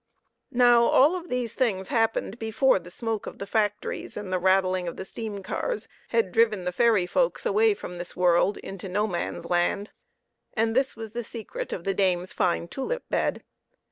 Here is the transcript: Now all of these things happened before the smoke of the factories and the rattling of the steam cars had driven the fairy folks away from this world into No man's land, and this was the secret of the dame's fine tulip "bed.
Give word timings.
Now 0.55 0.85
all 0.85 1.15
of 1.15 1.29
these 1.29 1.53
things 1.53 1.89
happened 1.89 2.39
before 2.39 2.79
the 2.79 2.89
smoke 2.89 3.27
of 3.27 3.37
the 3.37 3.45
factories 3.45 4.17
and 4.17 4.33
the 4.33 4.39
rattling 4.39 4.87
of 4.87 4.95
the 4.97 5.05
steam 5.05 5.43
cars 5.43 5.87
had 6.07 6.31
driven 6.31 6.63
the 6.63 6.71
fairy 6.71 7.05
folks 7.05 7.45
away 7.45 7.75
from 7.75 7.99
this 7.99 8.15
world 8.15 8.57
into 8.57 8.89
No 8.89 9.05
man's 9.05 9.45
land, 9.47 9.91
and 10.55 10.75
this 10.75 10.95
was 10.95 11.11
the 11.11 11.23
secret 11.23 11.71
of 11.71 11.83
the 11.83 11.93
dame's 11.93 12.33
fine 12.33 12.67
tulip 12.67 13.03
"bed. 13.11 13.43